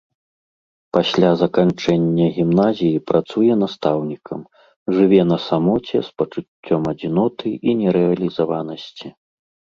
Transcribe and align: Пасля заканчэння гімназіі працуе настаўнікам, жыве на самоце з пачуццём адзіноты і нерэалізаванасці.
Пасля 0.95 1.27
заканчэння 1.41 2.25
гімназіі 2.37 3.01
працуе 3.09 3.53
настаўнікам, 3.65 4.39
жыве 4.97 5.21
на 5.33 5.37
самоце 5.47 5.97
з 6.09 6.19
пачуццём 6.23 6.81
адзіноты 6.95 7.47
і 7.69 7.79
нерэалізаванасці. 7.85 9.07